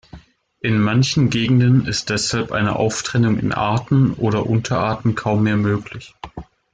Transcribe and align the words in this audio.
In 0.61 0.79
manchen 0.79 1.29
Gegenden 1.29 1.85
ist 1.85 2.09
deshalb 2.09 2.53
eine 2.53 2.75
Auftrennung 2.75 3.37
in 3.37 3.51
Arten 3.51 4.15
oder 4.15 4.47
Unterarten 4.47 5.13
kaum 5.13 5.43
mehr 5.43 5.57
möglich. 5.57 6.15